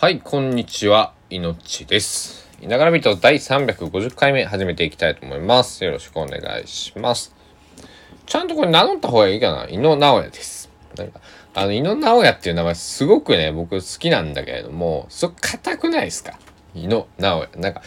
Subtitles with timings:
[0.00, 1.12] はい、こんにちは。
[1.28, 2.48] いのちです。
[2.62, 5.84] いながらビート第350回目始めていきたいと思います。
[5.84, 7.34] よろしくお願いします。
[8.24, 9.68] ちゃんとこれ名乗った方がいいかな？
[9.68, 10.70] 井野直哉です。
[10.96, 11.20] なんか、
[11.52, 16.38] あの、井野直哉っていう名前すごくね、僕好きなんだけれども、すごく硬くないですか？
[16.74, 17.60] 井野直哉。
[17.60, 17.82] なんか、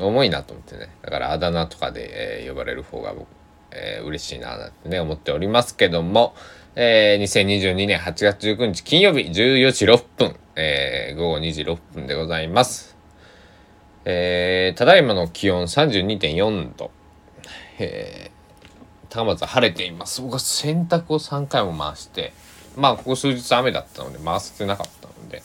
[0.00, 0.88] 重いなと思ってね。
[1.02, 3.28] だからあだ名とかで、えー呼ばれる方が僕、
[3.70, 6.34] えー嬉しいななんてね、思っておりますけども、
[6.74, 12.96] えー2022年8月19日金曜日14時6分、えー午後2時6分でございます。
[14.04, 16.90] えーただいまの気温32.4度。
[17.78, 18.34] えー
[19.10, 20.22] 高松は晴れています。
[20.22, 22.32] 僕は洗濯を3回も回して、
[22.76, 25.42] まあ、ここ数日雨だったので回せてなかったので、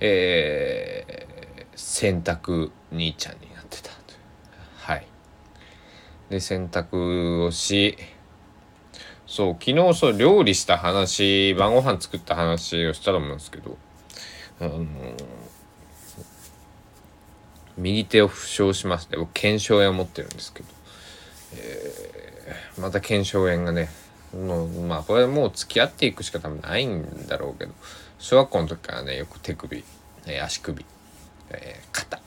[0.00, 1.32] えー
[1.74, 4.18] 洗濯兄ちゃんになってたという。
[4.76, 5.06] はい。
[6.28, 7.96] で、洗濯をし、
[9.26, 13.78] そう、昨日そう、料理した話、晩ご飯作った話をしたと思うんですけど、
[14.66, 14.86] あの
[17.76, 20.68] 右手を負傷しまして、僕、腱鞘炎を持ってるんですけど、
[22.78, 23.88] また腱鞘炎がね
[24.32, 27.72] もうまあこれはもう付き合っていくしか多分ないんだろうけど
[28.18, 29.84] 小学校の時からねよく手首、
[30.42, 30.84] 足首、
[31.50, 32.20] えー肩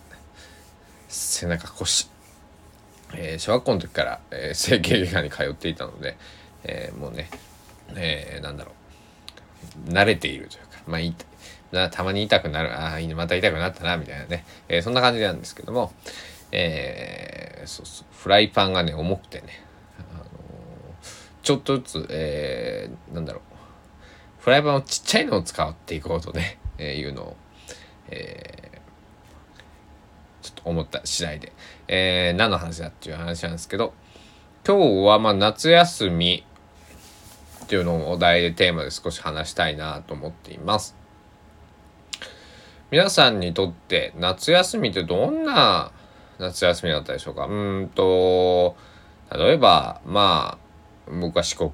[1.08, 2.10] 背中腰、
[3.16, 6.18] えー小学校の時から、えー整形外科に通っていたので、
[6.64, 7.30] えーもうね、
[7.96, 8.74] えーなんだろ
[9.88, 11.16] う慣れているというかまあいい
[11.76, 15.94] なたまに痛くなるああいいまた痛くなったなみたいなね、えーそんな感じなんですけども。
[16.52, 19.64] えーそうそうフライパンがね重くてね、
[20.00, 20.26] あのー
[21.42, 23.42] ちょっとずつ、えーなんだろう。
[24.40, 27.38] フライパンをちっちゃいのを使っていこうとね、 えーいうのを、
[28.10, 28.76] えー
[30.42, 31.52] ちょっと思った次第で、
[31.88, 33.94] えー何の話だっていう話なんですけど
[34.66, 36.46] 今日はまあ夏休み
[37.64, 40.96] っていうのをお題でテーマで少し話したいなと思っています。
[42.96, 45.92] 皆さんにとって夏休みってどんな
[46.40, 47.46] 夏休みだったでしょうか？
[47.46, 48.78] うんと
[49.38, 50.58] 例えばま
[51.06, 51.72] あ僕は四国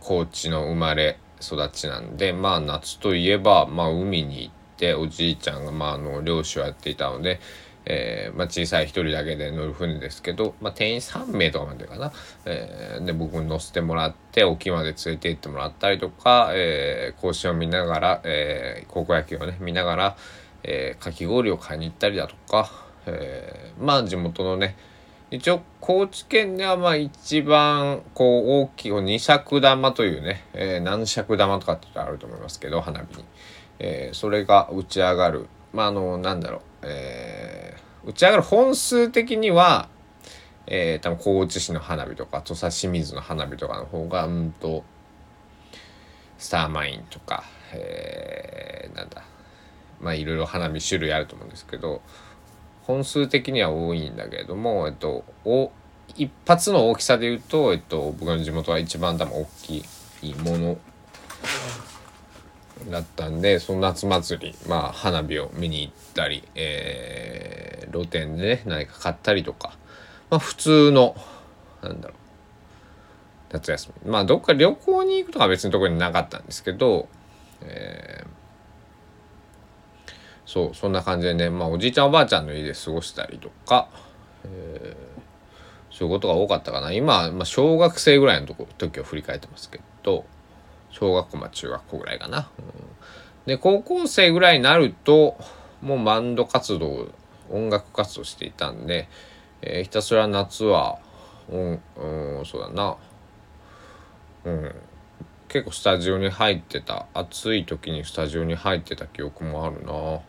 [0.00, 7.38] 高知の生まれ育ちなんでまあ夏といえば、まあ、海に行っておじいちゃんが、まあ、あの漁師をやっていたので、
[7.86, 12.12] えーまあ、小さい一人だけで乗る船ですけど、まあ、定員3名とかまでかな、
[12.44, 20.16] えーで僕に乗せてもらって沖まで連れて行ってもらったりとか、えー、甲子園を見ながら、えー高校野球をね見ながら、
[20.64, 22.70] えーかき氷を買いに行ったりだとか、
[23.06, 24.76] えーまあ地元のね
[25.30, 33.24] 一応高知県ではまあ一番こう大きい二尺玉というね、えー何尺玉とかってあると思いますけど花火に、
[33.78, 35.46] えーそれが打ち上がる。
[35.72, 37.45] まああのなんだろう、えー
[38.06, 39.88] 打ち上がる本数的には、
[40.66, 44.84] えー多分高知市の花火とか土佐清水の花火とかの方がうんと
[46.38, 49.22] スターマインとか、えーなんだ。
[50.00, 52.02] まあいろいろ花火種類あると思うんですけど
[52.82, 55.72] 本数的には多いんだけれども、えっと、お
[56.16, 59.84] 一発の大きさで言うと、えっと、僕の地元は一番多分大き
[60.22, 60.78] いもの
[62.90, 69.78] だったんでその夏祭りまあ花火を見に行ったり、えー露店でね何か買ったりとか
[70.28, 71.14] まあ普通の
[71.82, 72.16] なんだろう
[73.52, 74.10] 夏休み。
[74.10, 77.08] まあどっか旅行に行くとかは別に特になかったんですけど、
[77.62, 78.26] えー
[80.44, 83.88] そうそんな感じでねまあおじいちゃんおばあちゃんの家で過ごしたりとか、
[84.44, 85.16] えー
[85.90, 86.92] そういうことが多かったかな。
[86.92, 90.26] 今、まあ、小学生ぐらいのとこ時を振り返ってますけど
[90.98, 92.64] 小学校まあ中学校ぐらいかな、うん。
[93.46, 95.36] で高校生ぐらいになると
[95.82, 97.08] もうバンド活動
[97.50, 99.08] 音楽活動していたんで、
[99.62, 100.98] えーひたすら夏は
[101.48, 101.82] うん、
[102.38, 102.96] うん、そうだな。
[104.44, 104.74] うん。
[105.48, 110.20] 結構スタジオに入ってた暑い時にスタジオに入ってた記憶もあるな。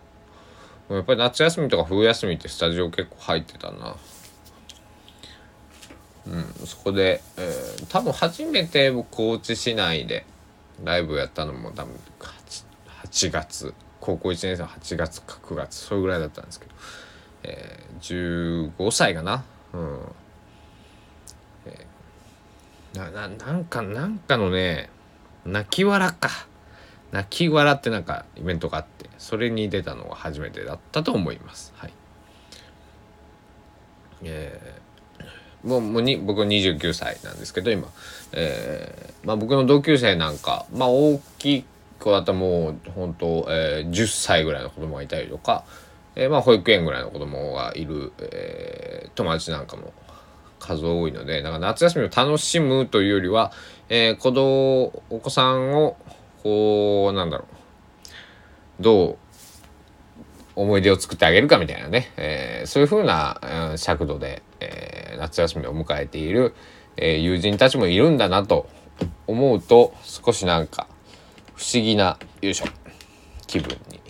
[0.96, 3.96] やっぱり夏休みとか冬休みってスタジオ結構入ってたな。
[6.28, 10.26] うんそこで、えー多分初めて僕高知市内で
[10.84, 12.66] ライブやったのも多分 8,
[13.06, 16.72] 8月高校1年生は8月か9月それぐらいだったんですけど、
[17.44, 19.44] えー15歳かな？
[19.74, 20.00] うん、
[21.66, 24.90] えーなななんかなんかのね
[25.46, 26.30] 泣き笑か。
[27.12, 31.74] 泣き笑ってなんかイベントがあってそれに出たのが初めてだったと思います。
[31.78, 31.94] はい。
[34.24, 34.87] えー
[35.68, 37.88] もうもうに僕は29歳なんですけど今、
[38.32, 41.66] えーまあ、僕の同級生なんか、まあ、大きい
[42.00, 45.66] 子だったらもう本当、えー10歳ぐらいの子供がいたりとか、
[46.16, 49.94] えーまあ、保育園ぐらいの子供がいる、えー友達なんかも
[50.60, 53.52] 数多いのでだか夏休みを楽しむというよりは、
[53.90, 55.98] えー子供お子さんを
[56.44, 57.46] こうなんだろ
[58.80, 59.18] うどう
[60.58, 66.54] 思い出を作ってあげるかみたいなね、えー、そういう風な、うん、尺度で、えー、夏休みを迎えている、
[66.98, 68.70] えー、友人たちもいるんだなと
[69.28, 70.88] 思うと少しなんか
[71.56, 72.72] 不思議な優勝
[73.46, 74.02] 気分に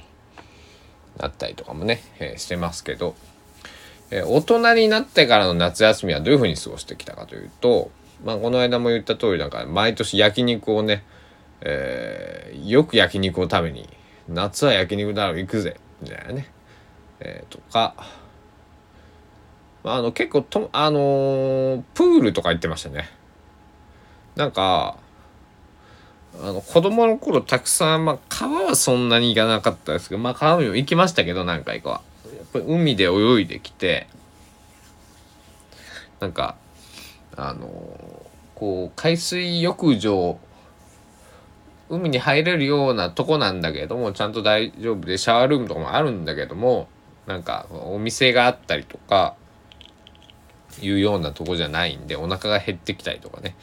[1.18, 3.16] なったりとかもね、えー、してますけど、
[4.12, 7.92] え、大人になってからの夏休みはどういう風に過ごしてきたかというと、
[8.24, 11.04] まあ、この間も言った通りなんか毎年焼肉をね、
[11.62, 13.90] え、よく焼肉を食べに
[14.28, 16.48] 夏は焼肉だろ行くぜみたいなね、
[17.20, 17.96] えー、とか、
[19.94, 23.10] あの結構とあのー、プールとか行ってましたね。
[24.36, 24.98] なんか
[26.42, 32.01] あの子供の頃たくさん、まあ、川はそんなに行かなかったですけど、まあ、川にも行きましたけど何回かは。
[32.25, 34.07] やっぱり海で泳いできて
[36.19, 36.56] なんか
[37.36, 37.69] あの
[38.56, 40.40] こう海水浴場
[41.90, 46.88] 海に入れるようなとこなんだけどもちゃんと大丈夫でシャワールームとかもあるんだけども
[47.28, 49.36] なんかお店があったりとか
[50.82, 53.56] いうようなとこじゃないんでお腹が減ってきたりとかね、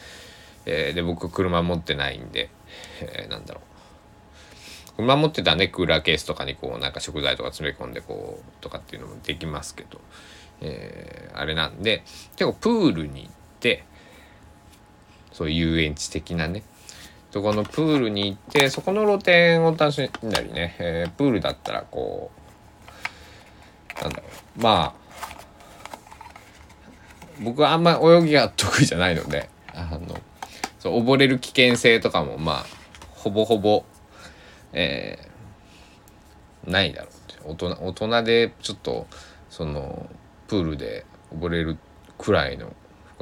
[0.67, 2.51] えー、で僕車持ってないんで、
[3.01, 3.75] えー、なんだろう。
[4.97, 10.01] 車持ってたねクーラーケースとかにこうなんか食材とか詰め込んでこうとかっていうのもできますけど、
[10.61, 12.05] えー、あれなんで
[12.37, 13.85] 結構プールに行って
[15.33, 16.63] そういう遊園地的なね。
[17.33, 22.31] そこのプールに行ってそこの露店を楽しんだりね、えー、プールだったらこ
[24.01, 24.25] うなんだろ
[24.59, 24.63] う。
[24.63, 25.04] まあ
[27.41, 30.21] 僕はあんま泳ぎが得意じゃないのであの
[30.79, 32.67] そう溺れる危険性とかもまあ
[33.11, 33.85] ほぼほぼ、
[34.73, 37.09] えー、ないだろ
[37.47, 39.07] う大人大人でちょっと
[39.51, 40.09] その
[40.49, 41.79] プールで溺れる
[42.19, 42.73] くらいの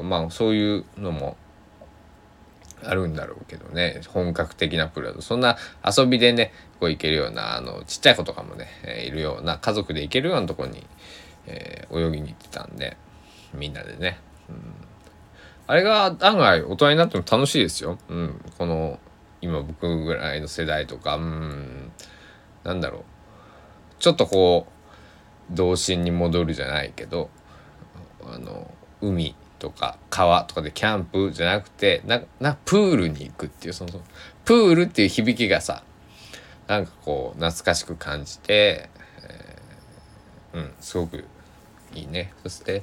[0.02, 1.36] まあそういうのも
[2.84, 4.00] あるんだろうけどね。
[4.08, 5.22] 本格的なプールだと。
[5.22, 10.84] そんな遊びでねこう行けるようなあのちっちゃい子とかもね、えー、いるような家族で行けるようなとこに、
[11.46, 12.96] えー、泳ぎに行ってたんで。
[13.54, 14.18] みんなでね、
[14.48, 14.74] うん、
[15.66, 18.98] あれが案外大人になっても楽しいですよ、うん、この
[19.42, 21.16] 今僕ぐらいの世代とか。
[21.16, 21.92] うん。
[22.64, 23.02] なんだろう。
[23.98, 24.66] ちょっとこ
[25.50, 27.30] う童心に戻るじゃないけど
[28.24, 34.00] あの海とか川とかでキャンプじゃなくてななプールに行くっていうその
[34.44, 35.84] プールっていう響きがさ
[36.66, 38.88] なんかこう懐かしく感じて、
[39.22, 41.24] えー、うんすごく
[41.94, 42.32] いいね。
[42.42, 42.82] そして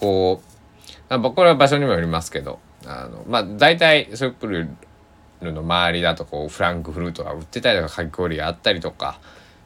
[0.00, 4.68] こうまあこれは場所にもよりますけどあのまあ大体そういうプー
[5.42, 9.20] ルの周りだとこうフランクフルートが売ってたりとかかき氷があったりとか、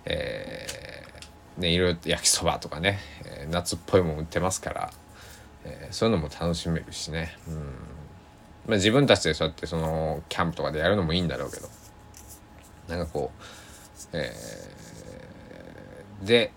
[0.05, 4.91] えーね、いろいろ焼きそばとかね、えー、夏っぽいもん売ってますから
[5.65, 7.55] えー、そういうのも楽しめるしね、うん。
[7.55, 7.61] ま
[8.69, 11.69] あ、自分たちでそうやってそのキャンプとかでやるのもいいんだろうけど。
[12.89, 16.53] なんかこう、えー、で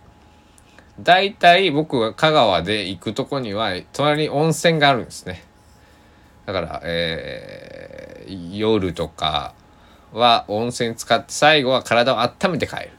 [0.99, 5.43] 大体僕が香川で行くとこには隣に温泉があるんですね。
[6.45, 9.53] だから、えー、夜とか
[10.13, 12.89] は温泉使って最後は体を温めて帰る、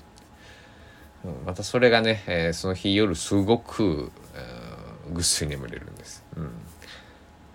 [1.24, 4.10] うん、またそれがね、えー、その日夜すごく、うん
[5.12, 6.50] ぐっすり眠れるんです、うん。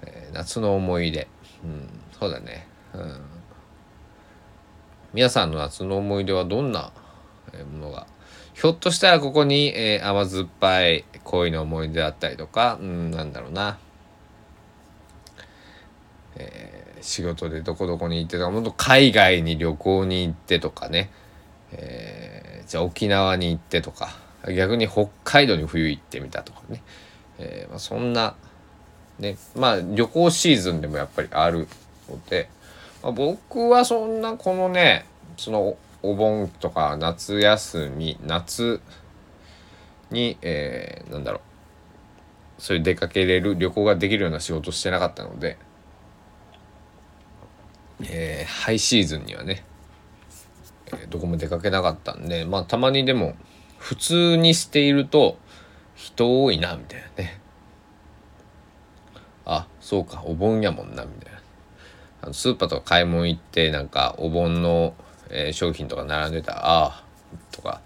[0.04, 1.28] えー、夏の思い出、
[1.64, 1.90] うん、
[2.20, 3.22] そうだね、うん、
[5.14, 6.92] 皆さんの夏の思い出はどんな
[7.72, 8.08] ものが
[8.54, 13.78] ひょっとしたらここに、えー、甘酸っぱい恋の思い出だったりとか、うん、なんだろうな、
[16.36, 21.10] えー、仕事でどこどこに行ってとかもっと海外に旅行に行ってとかね、
[21.72, 24.10] えー、じゃあ沖縄に行ってとか
[24.56, 26.84] 逆に北海道に冬行ってみたとかね、
[27.40, 28.36] えー、まあ、そんな
[29.20, 31.68] ねまあ旅行シーズンでもやっぱりある
[32.10, 32.50] ので、
[33.02, 35.06] まあ、僕はそんなこのね
[35.38, 38.82] そのお盆とか夏休み夏
[40.12, 41.42] に、えー、なんだろう。
[42.60, 45.58] そういう出かけれる旅行ができるような仕事してなかったので、
[48.04, 49.66] えー、ハイシーズンにはね、
[50.88, 53.36] えー、どこも出かけなかったんでまあたまにでも
[53.80, 55.38] 普通にしていると
[55.96, 57.42] 人多いなみたいなね。
[59.46, 61.42] あそうかお盆やもんなみたいな。
[62.22, 64.94] あのスーパーとか買い物行ってなんかお盆の、
[65.34, 67.04] えー、商品とか並んでたらああ
[67.52, 67.82] とか。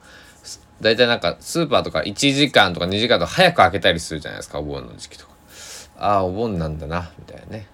[0.82, 5.34] 大体なんかスーパーとか1時間とか2時間とか早く開けたりするじゃないですかお盆の時期とか。
[5.98, 7.68] ああお盆なんだなみたいなね、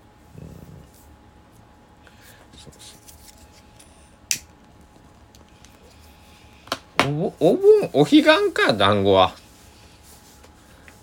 [7.05, 9.35] うん、お盆お彼岸か団子は。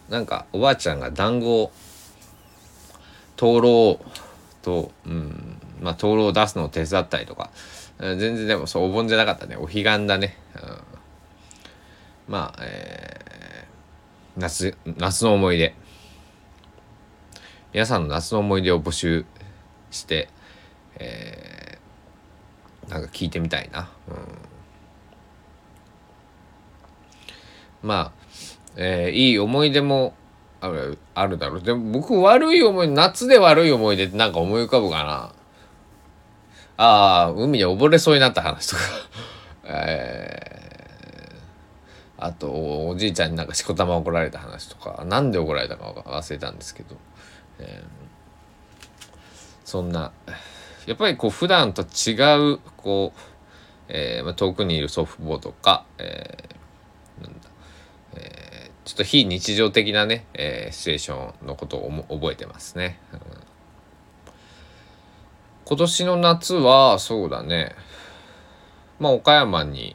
[0.09, 1.73] なんかおばあちゃんが団子を
[3.37, 4.01] 灯籠
[4.63, 7.51] と、うんまあ、灯籠を出すのを手伝ったりとか。
[8.01, 15.75] 全然でもそうお盆じゃなかったねお彼岸だね、うん、まあ、えー、夏夏の思い出
[17.73, 19.25] 皆さんの夏の思い出を募集
[19.91, 20.29] して、
[20.99, 23.91] えー、なんか聞いてみたいな。
[24.09, 24.51] うん
[27.83, 28.13] まあ、
[28.77, 30.15] えー、いい思い出も
[30.61, 31.63] あるあるだろう。
[31.63, 35.33] でも僕悪い思い、夏で悪い思い出ってなんか思い浮かぶかな。
[36.83, 38.83] ああ、海で溺れそうになった話とか。
[39.65, 42.49] えー、あと、
[42.89, 46.97] おじいちゃんになんかしこたま怒られた話とか、なんで怒られたか忘れたんですけど、
[47.59, 49.07] えー、
[49.67, 50.13] そんな、
[50.87, 52.15] やっぱりこう普段と違
[52.55, 53.21] う、こう、
[53.89, 57.49] えーま、遠くにいる祖父母とか、えー、なんだ。
[58.15, 63.21] えー、ちょっと非日常的なね、えー、シチュエーションのことを覚えてますね、うん、
[65.71, 67.77] 今年の夏はそうだね。
[68.99, 69.95] まあ岡山に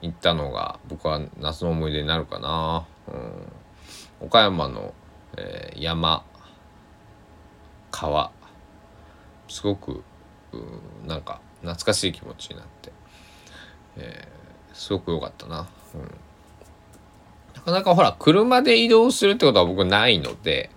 [0.00, 4.94] 行ったのが僕は夏の思い出になるかな、うん、岡山の、
[5.36, 6.24] えー、山
[7.90, 8.32] 川
[9.46, 10.02] すごく
[11.06, 12.90] なんか懐かしい気持ちになって、
[13.98, 15.68] えー、すごく良かったな。
[15.94, 16.00] うん。
[17.54, 20.70] なかなかほら、車で移動するってことは僕ないので、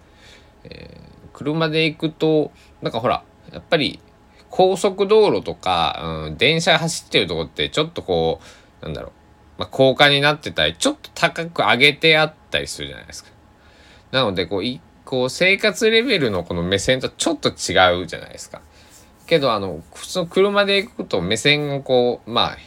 [0.66, 4.02] えー、車で行くと、なんかほら、やっぱり
[4.50, 8.40] 高速道路とか、うん、電車走ってるとこってちょっとこ
[8.82, 9.12] う、なんだろう、
[9.60, 13.32] まあ、高架になってたり、ちょっと高く上げてあったりするじゃないですか。
[14.12, 18.62] なので、こう、いこう生活レベルのこの目線とちょっと違うじゃないですか。
[19.26, 22.58] けど、あの、普通の車で行くと目線がこう、まあ、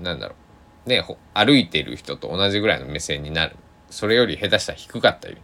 [0.00, 0.34] なんだろ
[0.86, 1.04] う、ね、
[1.34, 3.56] 歩いてる人と同じぐらいの目線になる
[3.90, 5.36] それより下手したら低かったり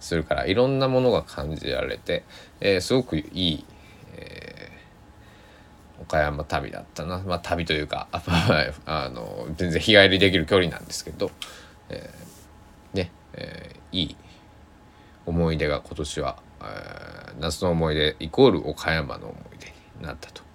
[0.00, 2.24] するからいろんなものが感じられて、
[2.60, 3.64] えー、すごくいい、
[6.08, 8.08] 岡山旅だったなまあ旅というか
[8.86, 11.30] あの全然日帰りできる距離なんですけど、
[11.90, 14.16] えー、ね、えー、いい
[15.26, 19.66] 思い出が今年は、えー、夏の思い出イコール岡山の思い出
[20.00, 20.48] になったと。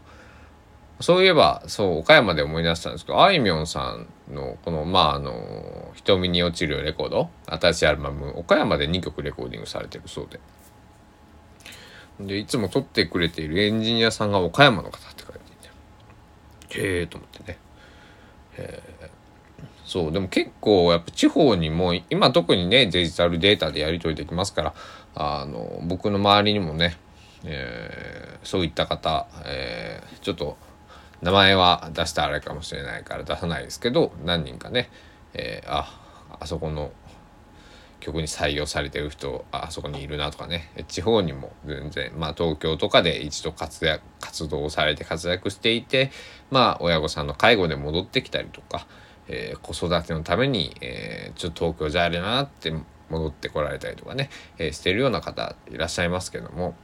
[1.00, 10.40] そういえば、そう、岡山で思い出したんですけど、あいみょんさんの、この、まあ、あの、瞳に落ちるレコード、新しいアルバム、岡山で2曲レコーディングされてるそうで。
[12.26, 15.43] で、いつも撮ってくれているエンジニアさんが岡山の方って書いていて、
[16.76, 17.58] へえと思ってね。
[18.58, 18.82] へ
[19.86, 24.74] そう、でも結構やっぱ地方にも、今特にね、デジタルデータでやり取りできますから、
[25.16, 26.98] あの、僕の周りにもね、
[27.46, 30.58] えー、そういった方、えー、ちょっと
[31.22, 34.90] 名前は出したあれかもしれないから出さないですけど何人かね、
[35.34, 36.92] えー、ああそこの
[38.04, 40.70] 曲に採用されてる人あそこにいるなとかね。
[40.88, 46.12] 地方にも全然まあ東京とかで一度活躍活動されて活躍していて
[46.52, 48.86] まあ親御さんの介護で戻ってきたりとか、
[49.28, 52.74] えー、子育てのために、えー、ちょっと東京じゃあれなって
[53.10, 56.76] 戻ってこられたりとかね、えー、してるような方いらっしゃいますけども。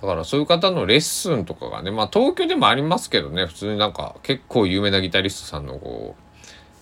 [0.00, 6.27] だからそういう方のレッスンとかがね、まあ東京でもありますけどね、普通になんか結構有名なギタリストさんのこう、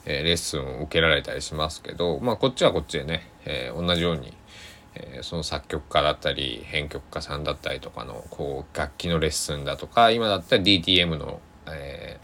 [0.07, 4.33] えー、レッスンを受けられたりしますけど、まあこっちはこっちでね、えー、同じように、
[4.95, 12.19] えー、その作曲家だったり編曲家さんだったりとかのこう楽器のレッスンだとか今だったら DTM の、え、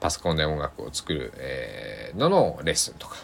[0.00, 3.16] パソコンで音楽を作る、えー、ののレッスンとか、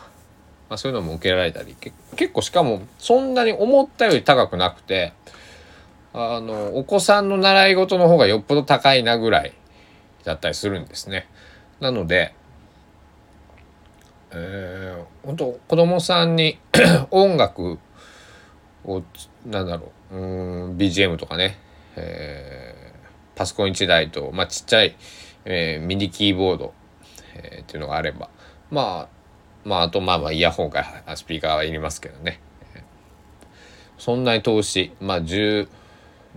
[0.68, 1.76] まあ、そういうのも受けられたり
[2.16, 5.12] 結構しかもそんなに思ったより高くなくて
[6.14, 9.52] あの、お子さんの習い事の方がよっぽど高いなぐらい
[10.24, 11.26] だったりするんですね。
[11.80, 12.34] なので、
[14.34, 16.58] えー、本当子供さんに
[17.10, 17.78] 音楽
[18.84, 19.02] を、
[19.46, 21.58] なんだろう、うん、BGM とかね、
[21.96, 24.96] えー、パソコン1台と、まあ、ちっちゃい、
[25.44, 26.74] えー、ミニキーボード、
[27.34, 28.28] えー、っていうのがあれば、
[28.70, 29.22] まあ、
[29.64, 32.40] まあ、あと、まあまあ、イヤホンかスピーカーはいりますけどね。
[34.02, 35.68] そんなに投資、まあ、10、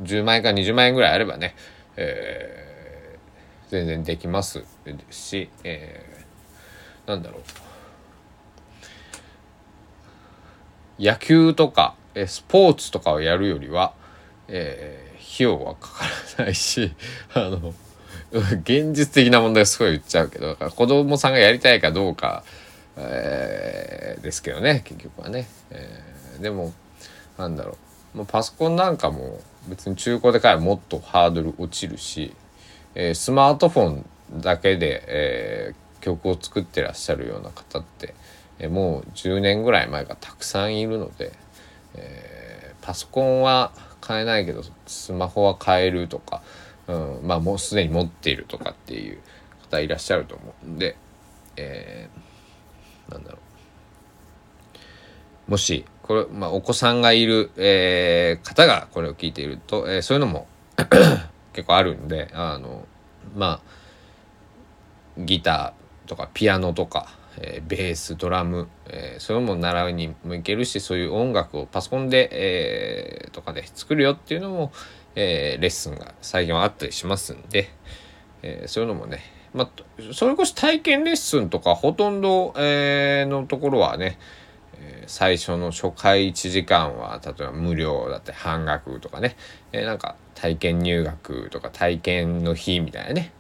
[0.04, 1.56] 10万円か20万円ぐらいあればね、
[1.96, 4.64] えー、全然できます
[5.10, 7.42] し、えー、なんだろう
[11.00, 11.96] 野球とか
[12.28, 13.94] スポーツとかをやるよりは、
[14.48, 16.06] えー、費用はかか
[16.40, 16.94] らないし
[17.34, 17.74] あの
[18.32, 22.44] 現実的な問題すごい言っちゃうけどだから子供さんがやりたいかどうか、
[22.98, 26.74] えー、ですけどね結局はね、えー、でも
[27.38, 27.78] なんだろ
[28.16, 32.34] う、まあ、パソコンなんかも別に中古で買えばもっとハードル落ちるし、
[32.94, 34.06] えー、スマートフォン
[34.42, 38.14] だけで、えー、曲を作ってらっしゃるような方って、
[38.60, 41.34] え、もう10年ぐらい前からたくさんいるので、
[41.96, 43.72] えー、パソコンは
[44.02, 46.42] 買えないけどスマホは買えるとか、
[46.88, 49.20] うん、まあもうすでに持っているとかっていう
[49.64, 50.96] 方いらっしゃると思うんで、
[51.58, 53.40] えー、なんだろ
[55.48, 55.52] う。
[55.52, 60.48] もしこれ、まあ、お子さんがいる、えー、方がこれを聞いていると、えー、そういうのも
[61.54, 62.88] 結構あるんであの
[63.36, 63.76] まあ
[65.18, 67.08] ギターとかピアノとか、
[67.40, 74.72] えー、ベースドラム、えー、そういうのも習うにもいけるしそういう音楽をパソコンで、えー、とかで作るよっていうのも、
[75.16, 77.70] え、レッスンが最近はあったりしますんで、
[78.42, 79.70] え、そういうのもねまあ、
[80.14, 84.20] それこそ体験レッスンとかほとんど、えー、のところはね、
[84.78, 89.38] え、最初の初回1時間は例えば無料だって半額とかね、
[89.72, 93.32] えー、なんか体験入学とか体験の日みたいなね、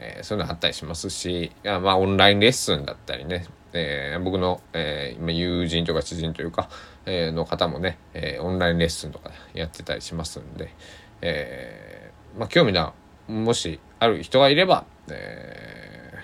[0.00, 6.68] えー、そういうのあったりしますしまあオンラインレッスンだったりね、えー、僕の、えー、今友人とか知人というか、
[7.04, 10.72] えー、の方もね、えー、オンラインレッスンとかやってたりしますんで、
[11.20, 12.92] えー、まあ興味な
[13.26, 16.14] もしある人がいれば、え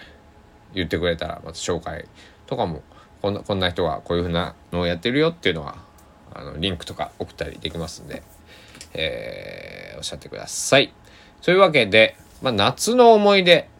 [0.73, 2.07] ー、言ってくれたらまた紹介
[2.47, 2.83] とかも
[3.21, 5.77] こんなこんな人がこういうふうなのをやってるよっていうのは
[6.33, 8.23] あのリンクとか送ったりできますんで、
[8.93, 10.93] えー、おっしゃってください。
[11.43, 13.71] というわけで、まあ、夏の思い出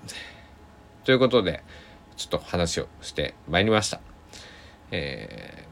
[1.05, 1.63] ということで
[2.17, 4.01] ちょっと話をしてまいりました。
[4.91, 5.67] え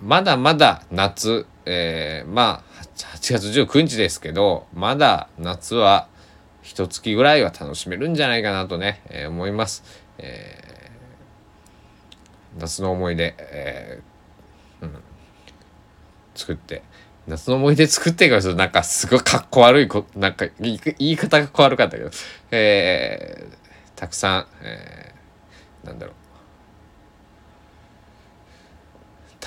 [0.00, 2.82] ー、まだまだ夏、えー、まあ
[3.16, 6.06] 8月19日ですけどまだ夏は
[6.62, 9.82] 一月ぐらいは楽しめるんじゃないかなとね、えー、思います。
[10.18, 15.02] えー、夏の思い出、えー、うん、
[16.36, 16.84] 作って、
[17.26, 22.10] 夏の思い出作ってからなんかすごいかっこ悪いこ、なんか言い方が悪かったけど、
[22.50, 26.14] えー、たくさん、えー、なんだろう、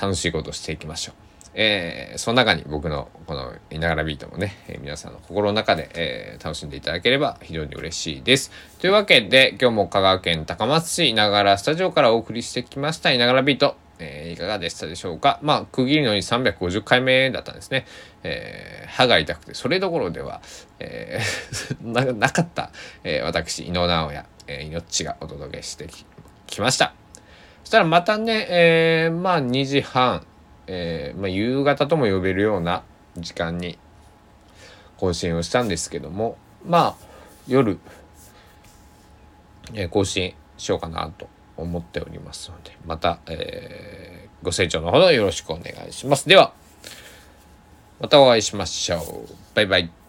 [0.01, 1.15] 楽しいことをしていきましょう。
[1.59, 8.51] えー、その中に僕のこの「いながらビート」もね、えー、皆さんの心の中で、えー、楽しんでいただければ非常に嬉しいです。
[8.79, 15.39] というわけで今日も香川県高松市いながらスタジオからお送りしてきました「いながらビート」えー、いかがでしたでしょうか？
[15.41, 17.85] まあ区切りのに350回目だったんですね。
[18.23, 20.41] えー、歯が痛くてそれどころでは、
[20.79, 22.71] えー な、なかった、
[23.03, 25.87] えー、私井野直哉、えー、命がお届けして
[26.45, 26.93] きました。
[27.63, 30.25] そしたらまたね、えー、まあ2時半
[30.67, 32.83] えー、まあ、夕方とも呼べるような
[33.17, 33.79] 時間に
[34.97, 37.05] 更新をしたんですけどもまあ
[37.47, 37.79] 夜、
[39.73, 46.27] えー、更新しようかなと思っておりますのでまた、えー、ご清聴のほどよろしくお願いします。
[46.29, 46.53] では
[47.99, 49.35] またお会いしましょう。
[49.55, 50.06] バイバイ。